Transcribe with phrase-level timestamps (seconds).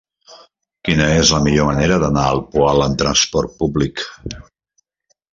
[0.87, 4.03] Quina és la millor manera d'anar al Poal amb trasport públic?